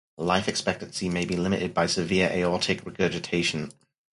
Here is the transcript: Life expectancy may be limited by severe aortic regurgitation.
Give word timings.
Life 0.17 0.47
expectancy 0.47 1.09
may 1.09 1.25
be 1.25 1.35
limited 1.35 1.75
by 1.75 1.85
severe 1.85 2.27
aortic 2.31 2.83
regurgitation. 2.83 3.71